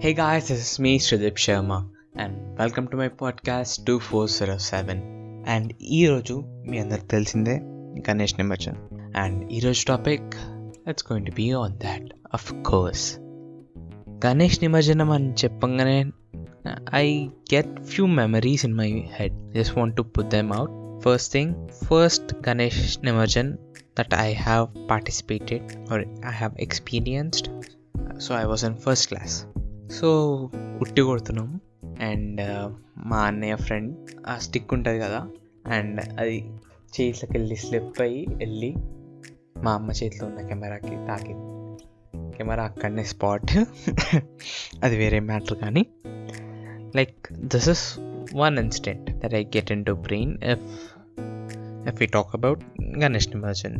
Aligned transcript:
Hey 0.00 0.14
guys, 0.14 0.48
this 0.48 0.60
is 0.62 0.78
me, 0.78 0.98
Sridip 0.98 1.36
Sharma, 1.36 1.90
and 2.14 2.58
welcome 2.58 2.86
to 2.88 2.96
my 2.96 3.08
podcast 3.22 3.72
2407. 3.88 4.94
And 5.46 5.70
ఈరోజు 5.98 6.34
మీ 6.68 6.76
అందరికి 6.78 7.06
తెలిసిందే 7.06 7.54
Ganesh 8.08 8.34
Nimajjan 8.38 8.78
and 9.16 9.38
ఈరోజు 9.52 9.82
topic 9.84 10.26
it's 10.90 11.06
going 11.08 11.26
to 11.26 11.32
be 11.32 11.46
on 11.52 11.74
that 11.84 12.06
of 12.34 12.48
course 12.62 13.04
Ganesh 14.26 14.58
నిమజ్జనం 14.62 15.10
అని 15.10 15.30
చెప్పంగానే 15.42 15.98
I 17.02 17.06
get 17.54 17.72
few 17.92 18.06
memories 18.20 18.64
in 18.70 18.76
my 18.82 18.90
head 19.18 19.36
just 19.56 19.76
want 19.78 19.96
to 19.96 20.04
put 20.16 20.30
them 20.36 20.52
out 20.52 20.74
first 21.06 21.32
thing 21.32 21.54
first 21.84 22.32
Ganesh 22.48 22.82
Nimajjan 23.10 23.50
that 23.98 24.14
I 24.26 24.28
have 24.46 24.66
participated 24.92 25.66
or 25.92 26.04
I 26.32 26.34
have 26.42 26.54
experienced 26.68 27.48
so 28.28 28.32
I 28.34 28.44
was 28.44 28.64
in 28.70 28.78
first 28.86 29.08
class 29.12 29.36
so 29.90 30.50
ఉట్టి 30.80 31.02
కొడుతున్నాము. 31.02 31.60
And 32.00 32.40
మా 32.96 33.16
అన్నయ్య 33.16 33.56
friend 33.56 33.96
ఆ 34.28 34.36
stick 34.36 34.74
ఉంటుంది 34.74 35.00
కదా 35.00 35.28
and 35.66 36.20
అది 36.20 36.38
చేతిలోకి 37.00 37.38
వెళ్ళి 37.38 37.56
స్లిప్ 37.56 38.00
అయ్యి 38.00 38.26
వెళ్ళి 38.30 38.74
మా 39.56 39.72
అమ్మ 39.72 39.90
చేతిలో 39.90 40.26
ఉన్న 40.26 40.48
కెమెరాకి 40.48 40.90
తాకింది. 40.90 41.60
కెమెరా 42.36 42.64
అక్కడనే 42.64 43.04
స్పాట్. 43.04 43.58
అది 44.84 44.96
వేరే 44.96 45.20
మ్యాటర్ 45.20 45.58
కానీ. 45.58 45.86
Like 46.96 47.32
this 47.32 47.68
is 47.68 47.98
one 48.36 48.58
incident 48.58 49.10
that 49.10 49.34
I 49.34 49.44
get 49.44 49.72
into 49.84 49.92
brain 49.92 50.38
F 50.44 50.60
F 51.88 52.02
E 52.02 52.06
talk 52.06 52.28
about 52.34 52.64
Ganesh 52.98 53.28
Nimajjan. 53.28 53.76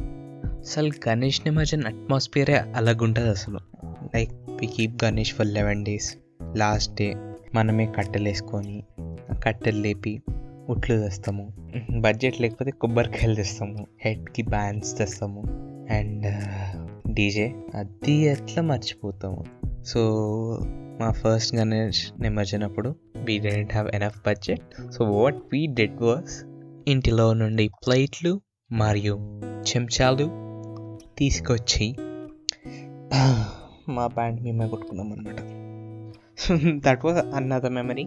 అసలు 0.59 0.93
గణేష్ 1.09 1.41
నిమజ్జన్ 1.47 1.85
అట్మాస్ఫియరే 1.85 2.55
అలాగుంటుంది 2.55 3.31
అసలు. 3.31 3.61
Like 3.85 4.50
we 4.61 4.67
keep 4.67 5.05
Ganesh 5.05 5.35
for 5.35 5.47
eleven 5.47 5.85
days 5.85 6.17
last 6.57 6.95
day 6.95 7.15
మనమే 7.55 7.87
కట్టెలు 7.87 8.29
వేసుకొని 8.29 8.85
కట్టెలు 9.43 9.79
లేపి 9.79 10.23
ఉట్లు 10.69 10.97
తెస్తాము. 10.97 11.49
బడ్జెట్ 12.01 12.41
లేకపోతే 12.41 12.71
కొబ్బరికాయలు 12.71 13.35
తెస్తాము. 13.35 13.87
హెడ్కి 14.01 14.43
బ్యాండ్స్ 14.43 14.99
తెస్తాము. 14.99 15.43
అండ్ 15.91 16.27
డీజే 17.13 17.49
uh, 17.49 17.77
అది 17.77 18.13
ఎట్లా 18.13 18.63
మర్చిపోతాము? 18.63 19.45
సో 19.85 20.01
మా 21.01 21.11
first 21.11 21.55
Ganesh 21.55 22.13
నిమజ్జనప్పుడు 22.21 22.95
we 23.17 23.39
didn't 23.39 23.73
have 23.73 23.89
enough 23.95 24.21
budget 24.27 24.93
so 24.93 25.05
what 25.05 25.37
we 25.53 25.67
did 25.67 26.03
was 26.03 26.45
ఇంటిలో 26.89 27.33
నుండి 27.33 27.71
ప్లేట్లు 27.87 28.41
మరియు 28.73 29.17
చెంచాలు 29.71 30.27
తీసుకొచ్చి 31.19 31.97
మా 33.91 34.07
బ్యాండ్ 34.07 34.41
మేమే 34.43 34.69
కొట్టుకున్నాం 34.69 35.13
అనమాట 35.13 35.41
that 36.87 37.05
was 37.05 37.19
another 37.35 37.73
memory 37.73 38.07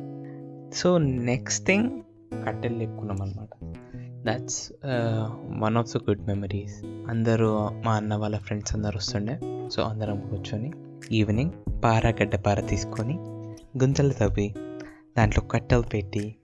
so 0.73 0.97
next 0.97 1.65
thing 1.65 2.01
కట్టెలు 2.45 2.75
లేపుకున్నాం 2.75 3.21
అనమాట 3.21 3.49
that's 4.27 4.71
one 5.59 5.77
of 5.77 5.97
the 5.97 5.99
good 6.09 6.27
memories 6.27 6.85
అందరూ 7.09 7.49
మా 7.85 7.93
అన్న 7.93 8.15
వాళ్ళ 8.15 8.37
ఫ్రెండ్స్ 8.37 8.75
అందరు 8.75 8.97
వస్తుండే. 8.97 9.39
సో 9.69 9.81
అందరం 9.83 10.19
కూర్చొని 10.19 10.71
ఈవినింగ్ 11.11 11.51
పార 11.83 12.07
గడ్డ 12.21 12.35
పార 12.35 12.59
తీసుకొని 12.59 13.13
గుంతలు 13.83 14.13
తవ్వి 14.13 14.55
దాంట్లో 15.17 15.47
కట్టెలు 15.47 15.81
పెట్టి 15.81 16.35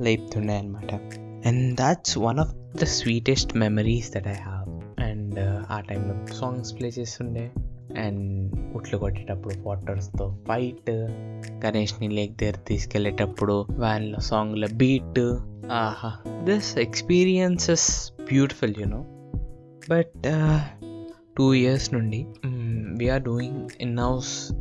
లేపుతుండే 0.00 0.58
అనమాట 0.58 0.94
and 1.46 1.76
that's 1.76 2.18
one 2.18 2.38
of 2.38 2.54
the 2.54 2.84
sweetest 2.84 3.56
memories 3.56 4.12
that 4.14 4.28
I 4.28 4.32
have 4.32 5.00
and 5.00 5.38
ఆ 5.70 5.80
టైంలో 5.80 6.34
సాంగ్స్ 6.34 6.78
ప్లే 6.78 6.88
చేస్తుండే. 6.98 7.50
అండ్ 7.98 8.52
ఉట్లు 8.74 8.98
కొట్టేటప్పుడు 8.98 9.54
వాటర్స్తో 9.62 10.38
ఫైట్. 10.48 10.90
గణేష్ని 11.66 12.08
లేక్ 12.08 12.36
దగ్గర 12.38 12.54
తీసుకెళ్ళేటప్పుడు 12.66 13.66
వ్యాన్లో 13.70 14.20
సాంగ్ల 14.20 14.66
బీట్. 14.66 15.20
ఆహా 15.72 16.12
this 16.44 16.78
experiences 16.78 18.12
beautiful 18.22 18.74
you know 18.78 19.04
but 19.90 20.22
two 21.36 21.54
years 21.54 21.94
నుండి 21.94 22.26
we are 22.98 23.22
doing 23.22 23.68
in 23.80 23.98
house 23.98 24.52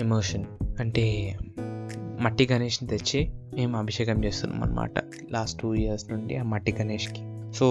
emotion 0.00 0.44
అంటే 0.80 1.36
మట్టి 2.20 2.48
గణేష్ని 2.52 2.88
తెచ్చి 2.88 3.20
మేము 3.54 3.76
అభిషేకం 3.78 4.24
చేస్తున్నాం 4.24 4.62
అనమాట 4.62 4.90
లాస్ట్ 5.30 5.60
టూ 5.60 5.74
ఇయర్స్ 5.74 6.10
నుండి 6.10 6.36
ఆ 6.36 6.42
మట్టి 6.42 6.72
గణేష్కి. 6.80 7.22
So 7.52 7.66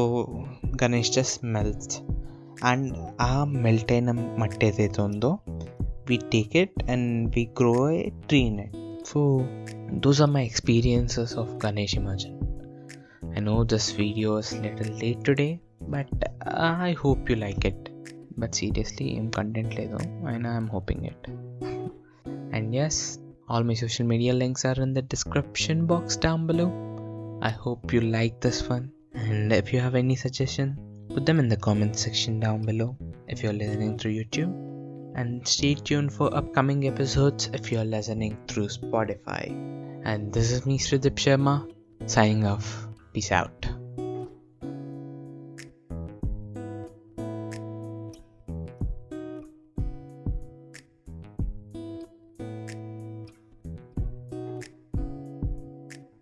Ganesh 0.84 1.12
just 1.12 1.46
melts 1.46 2.00
and 2.71 2.89
ఆ 3.21 3.45
మెల్ట్ 3.45 3.93
అయిన 3.93 4.13
మట్టి 4.41 4.67
ఏదైతే 4.67 5.03
ఉందో 5.03 5.31
we 6.11 6.17
take 6.35 6.57
it 6.63 6.79
and 6.91 7.09
we 7.37 7.45
grow 7.61 7.75
a 7.91 8.03
tree 8.27 8.41
in 8.51 8.59
it 8.59 8.77
so 9.07 9.21
those 10.05 10.21
are 10.21 10.31
my 10.31 10.45
experiences 10.51 11.35
of 11.43 11.67
Ganesh 11.67 11.97
immersion 12.03 12.39
I 13.39 13.43
know 13.51 13.57
this 13.65 13.89
video 13.97 14.39
is 14.39 14.53
little 14.67 14.93
late 15.03 15.23
today 15.25 15.51
but 15.89 16.15
I 16.89 16.93
hope 17.05 17.31
you 17.31 17.37
like 17.37 17.67
it 17.73 17.85
but 18.39 18.55
seriously 18.55 19.09
ఏం 19.19 19.29
content 19.31 19.75
లేదు 19.81 19.99
అయినా 20.33 20.49
I'm 20.55 20.71
hoping 20.77 21.05
it 21.13 21.29
and 22.57 22.75
as 22.87 23.03
all 23.49 23.63
my 23.63 23.75
social 23.75 24.07
media 24.07 24.33
links 24.33 24.65
are 24.65 24.79
in 24.85 24.91
the 24.95 25.03
description 25.03 25.79
box 25.87 26.17
down 26.17 26.47
below 26.47 26.69
i 27.43 27.53
hope 27.65 27.93
you 27.93 28.01
like 28.01 28.41
this 28.41 28.59
one 28.69 28.85
and 29.23 29.53
if 29.53 29.67
you 29.73 29.81
have 29.81 29.95
any 29.95 30.17
suggestion 30.17 30.69
put 31.10 31.26
them 31.26 31.40
in 31.40 31.48
the 31.50 31.58
comment 31.58 31.98
section 31.98 32.40
down 32.40 32.62
below 32.62 32.96
if 33.28 33.44
you're 33.44 33.54
listening 33.54 33.98
through 33.98 34.14
youtube. 34.14 34.54
And 35.16 35.46
stay 35.48 35.74
tuned 35.74 36.14
for 36.14 36.34
upcoming 36.34 36.88
episodes 36.88 37.50
if 37.54 37.72
you're 37.72 37.84
listening 37.84 38.38
through 38.48 38.68
spotify. 38.68 39.50
And 40.06 40.32
this 40.32 40.52
is 40.52 40.66
me 40.66 40.78
sridip 40.78 41.16
sharma 41.16 41.70
signing 42.06 42.46
off. 42.46 42.88
Peace 43.12 43.32
out 43.32 43.68